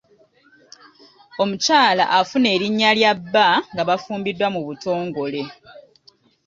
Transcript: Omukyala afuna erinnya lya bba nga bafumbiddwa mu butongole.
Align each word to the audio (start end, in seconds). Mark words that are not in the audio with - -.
Omukyala 1.41 2.03
afuna 2.17 2.47
erinnya 2.55 2.91
lya 2.97 3.13
bba 3.19 3.47
nga 3.71 3.83
bafumbiddwa 3.89 4.47
mu 4.55 4.61
butongole. 4.67 5.41